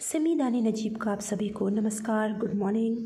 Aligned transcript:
सिमी 0.00 0.34
दानी 0.34 0.60
नजीब 0.62 0.96
का 0.96 1.10
आप 1.12 1.20
सभी 1.20 1.48
को 1.48 1.68
नमस्कार 1.68 2.32
गुड 2.32 2.54
मॉर्निंग 2.54 2.96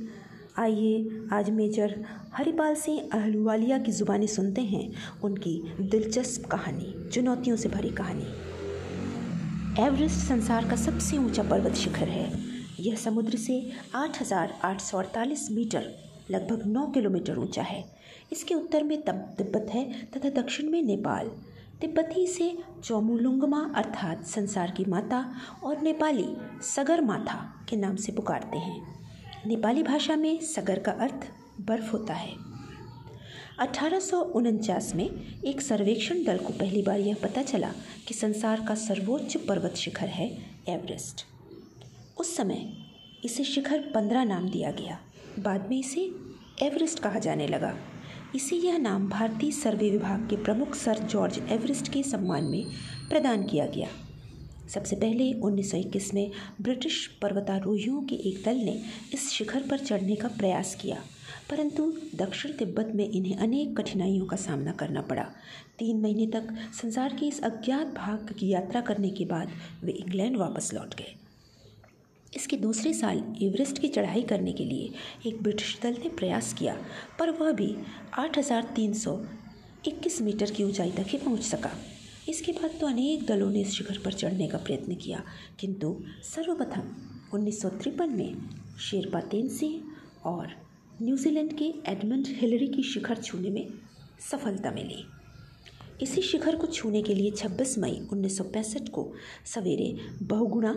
आइए 0.59 1.23
आज 1.33 1.51
मेजर 1.51 1.95
हरिपाल 2.35 2.75
सिंह 2.75 3.09
अहलूवालिया 3.13 3.79
की 3.79 3.93
ज़ुबानी 3.93 4.27
सुनते 4.27 4.61
हैं 4.61 4.93
उनकी 5.25 5.55
दिलचस्प 5.81 6.47
कहानी 6.47 7.11
चुनौतियों 7.11 7.57
से 7.57 7.69
भरी 7.69 7.91
कहानी। 7.91 8.27
एवरेस्ट 9.85 10.27
संसार 10.29 10.69
का 10.69 10.77
सबसे 10.77 11.19
ऊँचा 11.19 11.43
पर्वत 11.43 11.75
शिखर 11.75 12.09
है। 12.09 12.31
यह 12.81 12.97
समुद्र 12.97 13.39
से 13.39 13.61
8,848 13.95 15.51
मीटर 15.51 15.91
लगभग 16.31 16.67
9 16.67 16.87
किलोमीटर 16.95 17.39
ऊँचा 17.39 17.63
है। 17.63 17.85
इसके 18.33 18.55
उत्तर 18.55 18.85
में 18.85 19.01
तिब्बत 19.03 19.67
है 19.71 19.85
तथा 20.07 20.31
दक्षिण 20.43 20.71
में 20.71 20.83
नेपाल। 20.83 21.31
तिब्बती 21.85 22.27
से 22.27 22.59
चौमुलुंगमा 22.85 23.73
अर्थात 23.77 24.27
संसार 24.27 24.71
की 24.71 24.85
माता 24.85 25.35
और 25.65 25.81
नेपाली 25.81 26.27
सगर 26.63 27.01
माथा 27.01 27.67
के 27.69 27.77
नाम 27.77 27.97
से 27.97 28.13
पुकारते 28.13 28.59
हैं। 28.59 29.05
नेपाली 29.47 29.83
भाषा 29.83 30.17
में 30.17 30.41
सगर 30.41 30.79
का 30.79 30.93
अर्थ 30.93 31.29
बर्फ़ 31.61 31.91
होता 31.91 32.15
है। 32.15 32.35
अठारह 33.59 34.01
सौ 34.01 34.21
उनचास 34.21 34.95
में 34.95 35.11
एक 35.45 35.61
सर्वेक्षण 35.61 36.25
दल 36.25 36.39
को 36.39 36.53
पहली 36.53 36.83
बार 36.83 37.01
यह 37.01 37.17
पता 37.23 37.43
चला 37.43 37.73
कि 38.09 38.15
संसार 38.15 38.65
का 38.69 38.75
सर्वोच्च 38.75 39.37
पर्वत 39.37 39.75
शिखर 39.75 40.07
है 40.07 40.39
एवरेस्ट। 40.69 41.27
उस 42.21 42.37
समय 42.37 42.73
इसे 43.25 43.45
शिखर 43.45 43.79
पंद्रह 43.79 44.25
नाम 44.25 44.49
दिया 44.49 44.71
गया। 44.71 45.01
बाद 45.39 45.71
में 45.71 45.79
इसे 45.79 46.01
एवरेस्ट 46.63 46.99
कहा 46.99 47.19
जाने 47.19 47.47
लगा। 47.47 47.75
इसे 48.35 48.57
यह 48.57 48.79
नाम 48.79 49.07
भारतीय 49.09 49.51
सर्वे 49.51 49.91
विभाग 49.91 50.27
के 50.31 50.37
प्रमुख 50.37 50.75
सर 50.75 50.99
जॉर्ज 51.01 51.39
एवरेस्ट 51.53 51.93
के 51.93 52.03
सम्मान 52.03 52.45
में 52.45 52.65
प्रदान 53.09 53.43
किया 53.43 53.67
गया। 53.67 53.89
सबसे 54.69 54.97
पहले 54.97 55.33
1921 55.35 56.13
में 56.15 56.31
ब्रिटिश 56.61 57.07
पर्वतारोहियों 57.23 58.03
के 58.03 58.15
एक 58.29 58.43
दल 58.45 58.57
ने 58.57 58.81
इस 59.15 59.31
शिखर 59.31 59.69
पर 59.71 59.79
चढ़ने 59.79 60.17
का 60.17 60.29
प्रयास 60.29 60.75
किया, 60.75 60.97
परंतु 61.51 61.93
दक्षिण 62.15 62.53
तिब्बत 62.53 62.93
में 62.95 63.09
इन्हें 63.09 63.37
अनेक 63.37 63.77
कठिनाइयों 63.79 64.27
का 64.27 64.37
सामना 64.37 64.73
करना 64.73 65.03
पड़ा। 65.03 65.27
तीन 65.79 66.01
महीने 66.01 66.27
तक 66.33 66.55
संसार 66.83 67.17
के 67.21 67.27
इस 67.27 67.43
अज्ञात 67.45 67.95
भाग 67.97 68.35
की 68.39 68.49
यात्रा 68.49 68.81
करने 68.81 69.11
के 69.11 69.25
बाद 69.27 69.53
वे 69.85 69.93
इंग्लैंड 69.93 70.37
वापस 70.37 70.73
लौट 70.75 70.95
गए। 70.95 71.15
इसके 72.37 72.57
दूसरे 72.57 72.95
साल 72.95 73.37
एवरेस्ट 73.43 73.79
की 73.79 73.89
चढ़ाई 73.89 74.23
करने 74.23 74.53
के 74.53 74.65
लिए 74.65 74.91
एक 75.27 75.43
ब्रिटिश 75.43 75.79
दल 75.83 75.95
ने 75.95 76.09
प्रयास 76.09 76.55
किया 76.59 76.77
पर 77.19 77.31
वह 77.31 77.53
भी 77.53 77.77
8,321 78.21 80.23
मीटर 80.23 80.51
की 80.51 80.65
ऊंचाई 80.65 80.91
तक 80.91 81.05
ही 81.09 81.19
पहुँच 81.19 81.43
सका। 81.43 81.71
इसके 82.29 82.53
बाद 82.53 82.71
तो 82.81 82.87
अनेक 82.87 83.27
दलों 83.27 83.51
ने 83.51 83.61
इस 83.61 83.73
शिखर 83.73 83.99
पर 84.05 84.13
चढ़ने 84.13 84.49
का 84.49 84.59
प्रयत्न 84.59 84.95
किया 84.95 85.23
किंतु 85.61 86.03
सर्वप्रथम 86.25 86.97
उन्नीस 87.35 87.63
सौ 87.63 87.69
तिरपन 87.69 88.11
में 88.11 88.35
शेरपा 88.81 89.21
तेन 89.31 89.49
सिंह 89.49 89.83
और 90.27 90.49
न्यूजीलैंड 91.03 91.59
के 91.59 91.75
एडमंड 91.87 92.27
हिलरी 92.37 92.69
की 92.69 92.83
शिखर 92.83 93.19
छूने 93.19 93.51
में 93.51 93.69
सफलता 94.31 94.71
मिली। 94.71 95.05
इसी 96.03 96.23
शिखर 96.23 96.57
को 96.57 96.67
छूने 96.67 97.03
के 97.03 97.15
लिए 97.15 97.31
26 97.31 97.79
मई 97.79 98.09
उन्नीस 98.13 98.39
सौ 98.39 98.45
पैंसठ 98.45 98.89
को 98.89 99.13
सवेरे 99.47 99.97
बहुगुणा, 100.23 100.75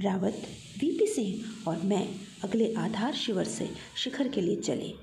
रावत, 0.00 0.42
वीपी 0.80 1.06
सिंह 1.06 1.44
और 1.68 1.82
मैं 1.82 2.08
अगले 2.44 2.74
आधार 2.74 3.12
शिविर 3.12 3.44
से 3.44 3.70
शिखर 3.96 4.28
के 4.28 4.40
लिए 4.40 4.56
चले। 4.56 4.94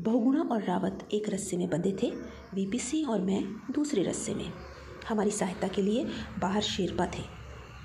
बहुगुणा 0.00 0.40
और 0.42 0.62
रावत 0.62 1.08
एक 1.12 1.28
रस्से 1.28 1.56
में 1.56 1.70
बंधे 1.70 1.96
थे, 2.02 2.10
वीपी 2.54 2.78
सिंह 2.78 3.08
और 3.08 3.20
मैं 3.20 3.44
दूसरे 3.70 4.02
रस्से 4.02 4.34
में। 4.34 4.52
हमारी 5.08 5.30
सहायता 5.30 5.68
के 5.68 5.82
लिए 5.82 6.04
बाहर 6.38 6.62
शेरपा 6.62 7.06
थे। 7.06 7.39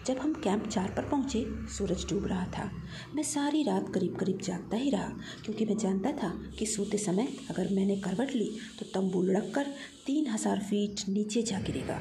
जब 0.07 0.17
हम 0.17 0.33
कैंप 0.33 0.67
चार 0.67 0.91
पर 0.95 1.05
पहुँचे, 1.09 1.45
सूरज 1.69 2.05
डूब 2.09 2.25
रहा 2.27 2.45
था। 2.47 2.69
मैं 3.15 3.23
सारी 3.23 3.61
रात 3.63 3.87
करीब 3.93 4.15
करीब 4.15 4.41
जागता 4.43 4.77
ही 4.77 4.89
रहा, 4.89 5.07
क्योंकि 5.45 5.65
मैं 5.65 5.77
जानता 5.77 6.11
था 6.13 6.29
कि 6.59 6.65
सोते 6.65 6.97
समय 6.97 7.27
अगर 7.49 7.69
मैंने 7.73 7.95
करवट 8.01 8.31
ली 8.31 8.49
तो 8.79 8.85
तंबू 8.93 9.21
लड़क 9.23 9.51
कर 9.55 9.71
तीन 10.05 10.27
हज़ार 10.27 10.59
फीट 10.61 11.07
नीचे 11.09 11.43
जा 11.43 11.59
गिरेगा। 11.61 11.99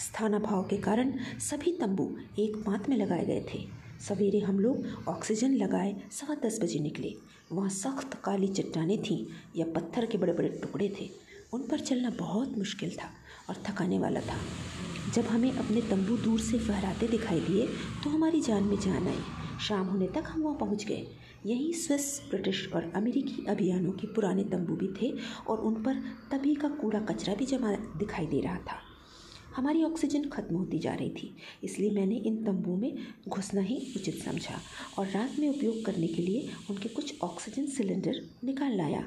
स्थानाभाव 0.00 0.62
के 0.62 0.76
कारण 0.78 1.12
सभी 1.40 1.72
तंबू 1.72 2.10
एक 2.38 2.56
मात 2.68 2.88
में 2.88 2.96
लगाए 2.96 3.24
गए 3.26 3.44
थे। 3.54 3.64
सवेरे 4.02 4.38
हम 4.40 4.58
लोग 4.60 5.08
ऑक्सीजन 5.08 5.54
लगाए, 5.54 5.94
सवा 6.12 6.34
दस 6.44 6.58
बजे 6.62 6.78
निकले। 6.80 7.14
वहाँ 7.52 7.68
सख्त 7.70 8.20
काली 8.24 8.48
चट्टाने 8.50 8.96
थीं 9.00 9.24
या 9.56 9.66
पत्थर 9.74 10.06
के 10.06 10.18
बड़े 10.18 10.32
बड़े 10.32 10.48
टुकड़े 10.62 10.94
थे। 11.00 11.10
उन 11.54 11.66
पर 11.70 11.80
चलना 11.80 12.10
बहुत 12.18 12.56
मुश्किल 12.58 12.96
था 12.96 13.10
और 13.48 13.62
थकाने 13.66 13.98
वाला 13.98 14.20
था। 14.20 14.38
जब 15.14 15.26
हमें 15.26 15.50
अपने 15.52 15.80
तंबू 15.80 16.16
दूर 16.18 16.40
से 16.40 16.58
फहराते 16.58 17.08
दिखाई 17.08 17.40
दिए 17.40 17.66
तो 18.04 18.10
हमारी 18.10 18.40
जान 18.40 18.64
में 18.64 18.78
जान 18.80 19.06
आई। 19.08 19.58
शाम 19.60 19.86
होने 19.86 20.06
तक 20.06 20.24
हम 20.26 20.42
वहाँ 20.42 20.56
पहुँच 20.58 20.84
गए। 20.84 21.06
यहीं 21.46 21.72
स्विस, 21.72 22.20
ब्रिटिश 22.30 22.68
और 22.74 22.90
अमेरिकी 22.96 23.44
अभियानों 23.48 23.92
के 23.92 24.06
पुराने 24.06 24.44
तंबू 24.44 24.76
भी 24.76 24.88
थे 25.02 25.12
और 25.48 25.60
उन 25.60 25.82
पर 25.82 26.00
तभी 26.30 26.54
का 26.54 26.68
कूड़ा 26.70 27.00
कचरा 27.02 27.34
भी 27.34 27.46
जमा 27.46 27.72
दिखाई 27.98 28.26
दे 28.26 28.40
रहा 28.40 28.56
था। 28.58 28.80
हमारी 29.56 29.82
ऑक्सीजन 29.84 30.28
खत्म 30.28 30.56
होती 30.56 30.78
जा 30.78 30.92
रही 30.94 31.10
थी, 31.10 31.34
इसलिए 31.64 31.90
मैंने 31.90 32.16
इन 32.16 32.36
तंबुओं 32.44 32.76
में 32.76 32.96
घुसना 33.28 33.60
ही 33.60 33.76
उचित 33.96 34.22
समझा 34.24 34.60
और 34.98 35.06
रात 35.06 35.38
में 35.38 35.48
उपयोग 35.48 35.84
करने 35.84 36.06
के 36.06 36.22
लिए 36.22 36.48
उनके 36.70 36.88
कुछ 36.88 37.14
ऑक्सीजन 37.22 37.66
सिलेंडर 37.68 38.20
निकाल 38.44 38.76
लाया। 38.76 39.04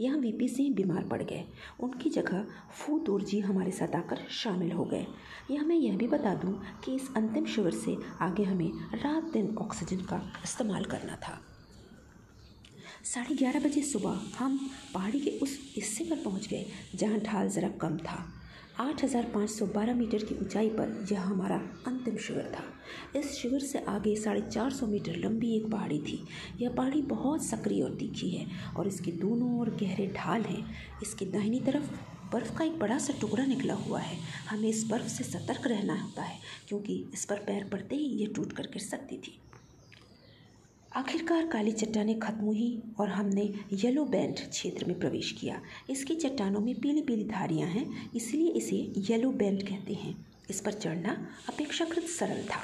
यहाँ 0.00 0.18
वीपी 0.18 0.48
सिंह 0.48 0.74
बीमार 0.74 1.04
पड़ 1.04 1.22
गए। 1.22 1.44
उनकी 1.80 2.10
जगह 2.10 2.44
फूतूर 2.76 3.22
जी 3.22 3.40
हमारे 3.40 3.70
साथ 3.70 3.94
आकर 3.96 4.26
शामिल 4.30 4.72
हो 4.72 4.84
गए। 4.84 5.06
यह 5.50 5.62
मैं 5.62 5.76
यह 5.76 5.96
भी 5.96 6.06
बता 6.06 6.34
दूँ 6.34 6.52
कि 6.84 6.94
इस 6.94 7.08
अंतिम 7.16 7.46
शिविर 7.46 7.72
से 7.74 7.96
आगे 8.20 8.44
हमें 8.44 8.70
रात 8.94 9.32
दिन 9.32 9.54
ऑक्सीजन 9.58 10.04
का 10.04 10.20
इस्तेमाल 10.44 10.84
करना 10.84 11.16
था। 11.16 11.40
साढ़े 13.04 13.34
ग्यारह 13.34 13.60
बजे 13.60 13.82
सुबह 13.82 14.20
हम 14.38 14.58
पहाड़ी 14.94 15.20
के 15.20 15.30
उस 15.38 15.58
हिस्से 15.76 16.04
पर 16.04 16.22
पहुँच 16.24 16.48
गए, 16.48 16.66
जहाँ 16.94 17.18
ढाल 17.18 17.48
ज़रा 17.48 17.68
कम 17.80 17.96
था। 17.98 18.24
8,512 18.80 19.94
मीटर 19.94 20.24
की 20.24 20.34
ऊंचाई 20.34 20.68
पर 20.68 21.06
यह 21.12 21.20
हमारा 21.20 21.56
अंतिम 21.86 22.16
शिविर 22.16 22.44
था। 22.44 22.64
इस 23.18 23.32
शिविर 23.32 23.60
से 23.60 23.78
आगे 23.78 24.14
साढ़े 24.16 24.40
चार 24.40 24.70
सौ 24.70 24.86
मीटर 24.86 25.16
लंबी 25.16 25.56
एक 25.56 25.70
पहाड़ी 25.70 25.98
थी। 25.98 26.24
यह 26.60 26.70
पहाड़ी 26.70 27.02
बहुत 27.02 27.44
सक्रिय 27.44 27.82
और 27.82 27.94
तीखी 27.94 28.30
है 28.30 28.46
और 28.76 28.88
इसके 28.88 29.12
दोनों 29.12 29.60
ओर 29.60 29.70
गहरे 29.70 30.06
ढाल 30.06 30.42
हैं। 30.42 30.64
इसकी 31.02 31.26
दाहिनी 31.26 31.60
तरफ़ 31.60 31.90
बर्फ़ 32.32 32.56
का 32.58 32.64
एक 32.64 32.78
बड़ा 32.78 32.98
सा 32.98 33.12
टुकड़ा 33.20 33.44
निकला 33.46 33.74
हुआ 33.74 34.00
है। 34.00 34.18
हमें 34.50 34.68
इस 34.68 34.84
बर्फ़ 34.90 35.08
से 35.08 35.24
सतर्क 35.24 35.66
रहना 35.66 36.00
होता 36.02 36.22
है 36.22 36.38
क्योंकि 36.68 37.04
इस 37.14 37.24
पर 37.24 37.36
पैर 37.36 37.64
पड़ते 37.64 37.96
ही 37.96 38.04
ये 38.04 38.26
टूट 38.26 38.52
कर 38.52 38.62
गिर 38.62 38.82
सकती 38.82 39.16
थी। 39.16 39.38
आखिरकार 40.96 41.46
काली 41.46 41.72
चट्टानें 41.72 42.18
खत्म 42.20 42.44
हुई 42.44 42.82
और 43.00 43.08
हमने 43.08 43.42
येलो 43.72 44.04
बैंड 44.04 44.38
क्षेत्र 44.50 44.86
में 44.86 44.98
प्रवेश 45.00 45.30
किया। 45.32 45.60
इसकी 45.90 46.14
चट्टानों 46.14 46.60
में 46.60 46.74
पीली 46.74 47.02
पीली 47.02 47.24
धारियाँ 47.24 47.68
हैं, 47.68 48.10
इसलिए 48.14 48.50
इसे 48.50 48.76
येलो 49.10 49.30
बैंड 49.32 49.62
कहते 49.62 49.94
हैं। 49.94 50.14
इस 50.50 50.60
पर 50.60 50.72
चढ़ना 50.72 51.16
अपेक्षाकृत 51.48 52.08
सरल 52.08 52.42
था। 52.42 52.60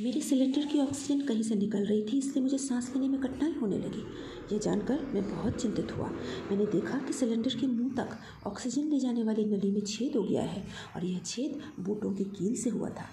मेरी 0.00 0.20
सिलेंडर 0.20 0.66
की 0.66 0.80
ऑक्सीजन 0.80 1.20
कहीं 1.26 1.42
से 1.42 1.54
निकल 1.54 1.84
रही 1.84 2.02
थी, 2.02 2.18
इसलिए 2.18 2.42
मुझे 2.42 2.58
सांस 2.58 2.92
लेने 2.96 3.08
में 3.08 3.20
कठिनाई 3.20 3.52
होने 3.52 3.78
लगी। 3.78 4.04
यह 4.52 4.58
जानकर 4.58 5.06
मैं 5.14 5.28
बहुत 5.30 5.60
चिंतित 5.62 5.96
हुआ। 5.96 6.08
मैंने 6.50 6.66
देखा 6.66 6.98
कि 6.98 7.12
सिलेंडर 7.12 7.60
के 7.60 7.66
मुँह 7.66 7.94
तक 7.96 8.18
ऑक्सीजन 8.46 8.90
ले 8.90 9.00
जाने 9.00 9.22
वाली 9.22 9.44
नली 9.44 9.70
में 9.70 9.80
छेद 9.80 10.16
हो 10.16 10.22
गया 10.22 10.42
है 10.42 10.66
और 10.96 11.04
यह 11.04 11.20
छेद 11.26 11.60
बूटों 11.80 12.14
की 12.14 12.24
कील 12.24 12.54
से 12.54 12.70
हुआ 12.70 12.90
था। 12.90 13.08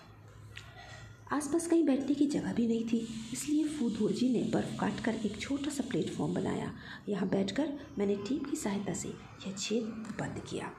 आसपास 1.34 1.68
कहीं 1.68 1.86
बैठने 1.86 2.14
की 2.16 2.26
जगह 2.26 2.54
भी 2.54 2.68
नहीं 2.68 2.84
थी, 2.86 2.98
इसलिए 3.34 3.64
फूधूर 3.64 4.12
जी 4.12 4.30
ने 4.30 4.42
बर्फ़ 4.54 4.80
काट 4.80 5.00
कर 5.00 5.16
एक 5.26 5.40
छोटा 5.42 5.70
सा 5.70 5.84
प्लेटफॉर्म 5.90 6.34
बनाया। 6.34 6.72
यहाँ 7.10 7.28
बैठकर 7.30 7.70
मैंने 7.98 8.16
टीम 8.16 8.44
की 8.44 8.56
सहायता 8.56 8.94
से 8.94 9.08
यह 9.08 9.56
छेद 9.58 9.84
बंद 10.20 10.42
किया। 10.50 10.72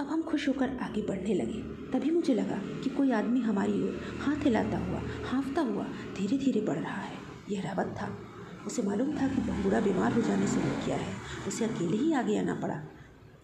अब 0.00 0.06
हम 0.06 0.22
खुश 0.22 0.48
होकर 0.48 0.76
आगे 0.76 1.02
बढ़ने 1.02 1.34
लगे। 1.34 1.62
तभी 1.92 2.10
मुझे 2.10 2.34
लगा 2.34 2.56
कि 2.56 2.90
कोई 2.90 3.12
आदमी 3.12 3.40
हमारी 3.40 3.72
ओर 3.72 4.00
हाथ 4.20 4.44
हिलाता 4.44 4.78
हुआ, 4.78 5.02
हाँफता 5.24 5.62
हुआ 5.62 5.84
धीरे 6.18 6.38
धीरे 6.38 6.60
बढ़ 6.60 6.78
रहा 6.78 7.02
है। 7.02 7.18
यह 7.50 7.62
रावत 7.62 7.94
था। 8.00 8.08
उसे 8.66 8.82
मालूम 8.82 9.12
था 9.16 9.28
कि 9.28 9.42
बहुड़ा 9.42 9.80
बीमार 9.80 10.12
हो 10.12 10.22
जाने 10.22 10.46
से 10.46 10.56
रुक 10.56 10.86
गया 10.86 10.96
है। 10.96 11.14
उसे 11.48 11.64
अकेले 11.64 11.96
ही 11.96 12.12
आगे 12.12 12.38
आना 12.38 12.54
पड़ा। 12.54 12.82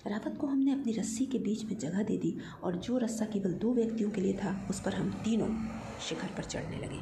रावत 0.07 0.37
को 0.41 0.47
हमने 0.47 0.73
अपनी 0.73 0.93
रस्सी 0.93 1.25
के 1.27 1.39
बीच 1.39 1.65
में 1.65 1.77
जगह 1.79 2.03
दे 2.03 2.17
दी 2.17 2.37
और 2.63 2.77
जो 2.77 2.99
रस्सा 2.99 3.25
केवल 3.25 3.53
दो 3.53 3.73
व्यक्तियों 3.75 4.11
के 4.11 4.21
लिए 4.21 4.33
था, 4.33 4.67
उस 4.71 4.81
पर 4.81 4.95
हम 4.95 5.11
तीनों 5.25 5.49
शिखर 6.01 6.29
पर 6.29 6.45
चढ़ने 6.45 6.77
लगे। 6.77 7.01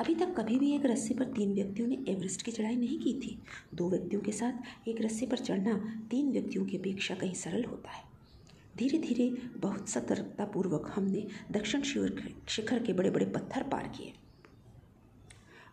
अभी 0.00 0.14
तक 0.14 0.34
कभी 0.36 0.58
भी 0.58 0.72
एक 0.74 0.86
रस्सी 0.86 1.14
पर 1.14 1.24
तीन 1.24 1.52
व्यक्तियों 1.54 1.88
ने 1.88 1.98
एवरेस्ट 2.08 2.42
की 2.42 2.52
चढ़ाई 2.52 2.76
नहीं 2.76 2.98
की 2.98 3.12
थी। 3.14 3.38
दो 3.74 3.88
व्यक्तियों 3.90 4.22
के 4.22 4.32
साथ 4.32 4.88
एक 4.88 5.00
रस्सी 5.00 5.26
पर 5.26 5.38
चढ़ना 5.38 5.74
तीन 6.10 6.30
व्यक्तियों 6.32 6.64
की 6.64 6.76
अपेक्षा 6.76 7.14
कहीं 7.14 7.34
सरल 7.34 7.64
होता 7.64 7.90
है। 7.90 8.04
धीरे 8.76 8.98
धीरे 8.98 9.28
बहुत 9.56 9.88
सतर्कतापूर्वक 9.88 10.92
हमने 10.94 11.26
दक्षिण 11.50 11.82
शिखर 11.82 12.82
के 12.82 12.92
बड़े 12.92 13.10
बड़े 13.10 13.26
पत्थर 13.26 13.62
पार 13.62 13.88
किए। 13.88 14.12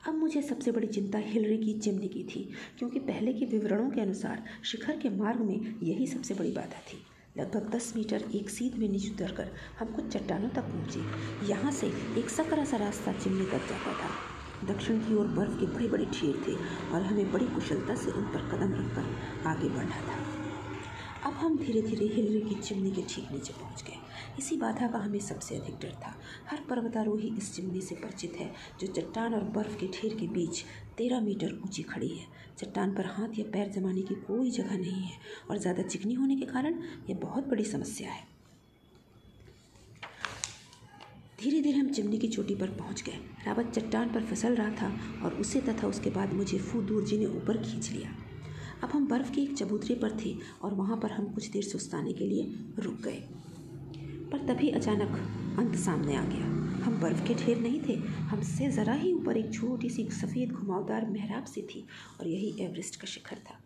अब 0.08 0.16
मुझे 0.16 0.42
सबसे 0.42 0.72
बड़ी 0.72 0.88
चिंता 0.88 1.18
हिलरी 1.18 1.58
की 1.58 1.74
चिमनी 1.80 2.08
की 2.08 2.24
थी, 2.24 2.50
क्योंकि 2.80 3.00
पहले 3.00 3.34
के 3.34 3.46
विवरणों 3.46 3.90
के 3.90 4.02
अनुसार 4.02 4.44
शिखर 4.64 4.98
के 4.98 5.10
मार्ग 5.10 5.40
में 5.40 5.76
यही 5.84 6.08
सबसे 6.08 6.34
बड़ी 6.34 6.52
बाधा 6.52 6.80
थी। 6.88 6.98
लगभग 7.38 7.70
दस 7.76 7.92
मीटर 7.96 8.24
एक 8.36 8.50
सीध 8.50 8.76
में 8.76 8.88
नीचे 8.90 9.10
उतर 9.10 9.32
कर 9.32 9.52
हम 9.80 9.88
कुछ 9.88 10.08
चट्टानों 10.08 10.50
तक 10.50 10.64
पहुँचे। 10.64 11.50
यहाँ 11.50 11.72
से 11.72 11.88
एक 12.20 12.30
सकरा 12.30 12.66
सा 12.66 12.78
रास्ता 12.78 13.14
चिमनी 13.14 13.46
तक 13.46 13.68
जाता 13.70 13.94
था। 13.94 14.74
दक्षिण 14.74 15.00
की 15.00 15.16
ओर 15.16 15.28
बर्फ़ 15.28 15.60
के 15.60 15.66
बड़े 15.66 15.88
बड़े 15.88 16.06
ढेर 16.06 16.42
थे 16.48 16.56
और 16.94 17.02
हमें 17.02 17.32
बड़ी 17.32 17.46
कुशलता 17.46 17.96
से 17.96 18.12
उन 18.12 18.24
पर 18.24 18.50
कदम 18.50 18.74
रखकर 18.74 19.50
आगे 19.50 19.70
बढ़ना 19.70 20.02
था। 20.08 20.37
अब 21.28 21.34
हम 21.34 21.58
धीरे 21.58 21.82
धीरे 21.82 22.06
हिलरी 22.06 22.40
की 22.40 22.56
चिमनी 22.56 22.92
के 22.92 23.02
ठीक 23.10 23.32
नीचे 23.32 23.54
पहुँच 23.54 23.82
गए। 23.84 23.96
इसी 24.40 24.58
बाधा 24.58 24.88
का 24.88 24.98
हमें 24.98 25.20
सबसे 25.20 25.56
अधिक 25.56 25.76
डर 25.76 25.92
था। 26.04 26.14
हर 26.50 26.60
पर्वतारोही 26.60 27.32
इस 27.38 27.54
चिमनी 27.56 27.82
से 27.82 27.96
परिचित 27.96 28.36
है, 28.40 28.52
जो 28.80 28.88
चट्टान 28.88 29.34
और 29.34 29.44
बर्फ़ 29.56 29.76
के 29.78 29.88
ढेर 29.88 30.14
के 30.20 30.28
बीच 30.28 30.64
तेरह 30.98 31.22
मीटर 31.22 31.54
ऊँची 31.66 31.84
खड़ी 31.84 32.08
है। 32.08 32.26
चट्टान 32.58 32.94
पर 32.96 33.06
हाथ 33.06 33.40
या 33.40 33.46
पैर 33.54 33.72
जमाने 33.72 34.02
की 34.02 34.16
कोई 34.18 34.52
जगह 34.52 34.78
नहीं 34.78 35.02
है 35.02 35.18
और 35.50 35.58
ज़्यादा 35.58 35.84
चिकनी 35.84 36.14
होने 36.14 36.36
के 36.36 36.46
कारण 36.46 36.80
यह 37.10 37.20
बहुत 37.22 37.48
बड़ी 37.48 37.66
समस्या 37.66 38.12
है। 38.12 38.24
धीरे 41.42 41.62
धीरे 41.62 41.78
हम 41.78 41.90
चिमनी 41.90 42.18
की 42.18 42.28
चोटी 42.28 42.56
पर 42.56 42.70
पहुँच 42.70 43.02
गए। 43.02 43.20
रावत 43.48 43.72
चट्टान 43.76 44.14
पर 44.14 44.24
फिसल 44.26 44.56
रहा 44.56 44.70
था 44.72 44.92
और 45.26 45.34
उसे 45.34 45.62
तथा 45.62 45.88
उसके 45.88 46.10
बाद 46.10 46.34
मुझे 46.34 46.58
फू 46.60 46.82
दूर 46.84 47.04
जी 47.04 47.18
ने 47.18 47.26
ऊपर 47.26 47.58
खींच 47.58 47.92
लिया। 47.92 48.16
अब 48.84 48.90
हम 48.90 49.08
बर्फ़ 49.08 49.32
के 49.32 49.42
एक 49.42 49.58
चबूतरे 49.58 49.96
पर 49.96 50.18
थे 50.26 50.36
और 50.62 50.74
वहाँ 50.74 50.98
पर 50.98 51.12
हम 51.12 51.26
कुछ 51.26 51.48
देर 51.48 51.64
सुस्ताने 51.64 52.14
के 52.14 52.26
लिए 52.26 52.44
रुक 52.80 53.00
गए। 53.02 53.24
पर 54.32 54.46
तभी 54.48 54.70
अचानक 54.70 55.18
अंत 55.60 55.76
सामने 55.76 56.16
आ 56.16 56.24
गया। 56.24 56.46
हम 56.84 57.00
बर्फ़ 57.02 57.28
के 57.28 57.34
ढेर 57.34 57.60
नहीं 57.60 57.82
थे, 57.82 57.94
हमसे 58.30 58.70
ज़रा 58.70 58.94
ही 58.94 59.14
ऊपर 59.14 59.38
एक 59.38 59.54
छोटी 59.54 59.90
सी 59.90 60.08
सफ़ेद 60.12 60.52
घुमावदार 60.52 61.06
मेहराब 61.06 61.46
सी 61.46 61.62
थी 61.62 61.86
और 62.20 62.28
यही 62.28 62.56
एवरेस्ट 62.60 62.96
का 62.96 63.08
शिखर 63.08 63.36
था। 63.36 63.60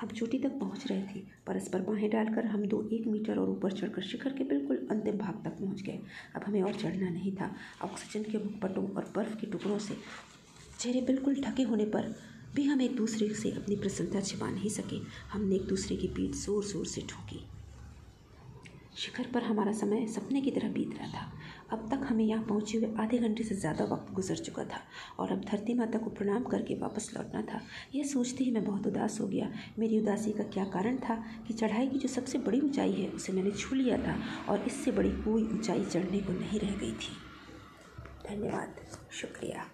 हम 0.00 0.08
चोटी 0.08 0.38
तक 0.38 0.58
पहुँच 0.58 0.86
रहे 0.86 1.02
थे, 1.02 1.22
परस्पर 1.46 1.80
बाहें 1.80 2.10
डालकर 2.10 2.46
हम 2.46 2.64
दो 2.66 2.88
एक 2.92 3.06
मीटर 3.06 3.38
और 3.38 3.50
ऊपर 3.50 3.72
चढ़कर 3.72 4.02
शिखर 4.02 4.32
के 4.32 4.44
बिल्कुल 4.44 4.86
अंतिम 4.90 5.18
भाग 5.18 5.42
तक 5.44 5.50
पहुँच 5.50 5.82
गए। 5.82 6.00
अब 6.36 6.42
हमें 6.46 6.62
और 6.62 6.74
चढ़ना 6.74 7.10
नहीं 7.10 7.32
था। 7.32 7.50
ऑक्सीजन 7.84 8.30
के 8.30 8.38
मुखपटों 8.38 8.88
और 8.88 9.12
बर्फ़ 9.16 9.36
के 9.36 9.46
टुकड़ों 9.46 9.78
से 9.78 9.96
चेहरे 10.80 11.00
बिल्कुल 11.00 11.34
ढके 11.34 11.62
होने 11.62 11.84
पर 11.84 12.14
भी 12.54 12.64
हम 12.64 12.80
एक 12.80 12.96
दूसरे 12.96 13.28
से 13.34 13.50
अपनी 13.52 13.76
प्रसन्नता 13.76 14.20
छिपा 14.20 14.50
नहीं 14.50 14.70
सके, 14.70 14.96
हमने 15.32 15.54
एक 15.56 15.66
दूसरे 15.68 15.96
की 15.96 16.08
पीठ 16.08 16.34
ज़ोर 16.36 16.64
ज़ोर 16.64 16.86
से 16.86 17.00
ठोकी। 17.10 17.44
शिखर 18.96 19.26
पर 19.34 19.42
हमारा 19.42 19.72
समय 19.72 20.06
सपने 20.06 20.40
की 20.40 20.50
तरह 20.50 20.68
बीत 20.68 20.94
रहा 20.94 21.08
था। 21.08 21.32
अब 21.72 21.88
तक 21.90 22.06
हमें 22.08 22.24
यहाँ 22.24 22.44
पहुँचे 22.44 22.78
हुए 22.78 22.88
आधे 23.00 23.18
घंटे 23.18 23.44
से 23.44 23.54
ज़्यादा 23.54 23.84
वक्त 23.84 24.12
गुजर 24.14 24.36
चुका 24.36 24.64
था 24.64 24.80
और 25.18 25.32
अब 25.32 25.44
धरती 25.50 25.74
माता 25.74 25.98
को 25.98 26.10
प्रणाम 26.10 26.44
करके 26.44 26.74
वापस 26.74 27.10
लौटना 27.16 27.42
था। 27.42 27.60
यह 27.94 28.04
सोचते 28.04 28.44
ही 28.44 28.50
मैं 28.50 28.64
बहुत 28.64 28.86
उदास 28.86 29.20
हो 29.20 29.26
गया। 29.28 29.50
मेरी 29.78 30.00
उदासी 30.00 30.32
का 30.32 30.44
क्या 30.44 30.64
कारण 30.66 30.96
था 30.98 31.22
कि 31.48 31.54
चढ़ाई 31.54 31.88
की 31.88 31.98
जो 31.98 32.08
सबसे 32.08 32.38
बड़ी 32.40 32.60
ऊंचाई 32.60 32.92
है, 32.92 33.08
उसे 33.08 33.32
मैंने 33.32 33.50
छू 33.50 33.74
लिया 33.74 33.98
था 33.98 34.18
और 34.48 34.64
इससे 34.66 34.92
बड़ी 34.92 35.10
कोई 35.22 35.42
ऊंचाई 35.44 35.84
चढ़ने 35.84 36.20
को 36.20 36.32
नहीं 36.34 36.60
रह 36.60 36.76
गई 36.76 36.92
थी। 36.92 37.16
धन्यवाद। 38.28 38.86
शुक्रिया। 39.12 39.70